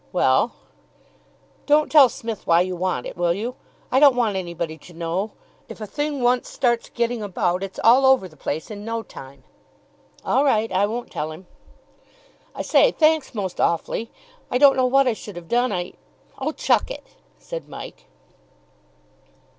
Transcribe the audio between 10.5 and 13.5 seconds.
I won't tell him." "I say, thanks